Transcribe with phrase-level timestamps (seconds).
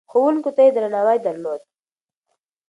[0.11, 1.61] ښوونکو ته يې درناوی درلود.